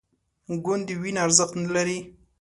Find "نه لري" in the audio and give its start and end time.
1.63-1.99